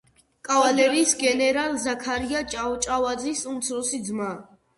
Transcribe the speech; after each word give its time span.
კავალერიის 0.47 1.11
გენერალ 1.19 1.77
ზაქარია 1.83 2.41
ჭავჭავაძის 2.55 3.45
უმცროსი 3.53 4.03
ძმა. 4.11 4.33